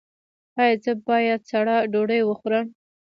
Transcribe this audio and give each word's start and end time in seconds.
ایا 0.61 0.75
زه 0.83 0.91
باید 1.07 1.41
سړه 1.51 1.75
ډوډۍ 1.91 2.21
وخورم؟ 2.25 2.65